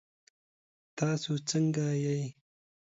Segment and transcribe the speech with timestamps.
[0.97, 2.21] تاسو ځنګه يئ؟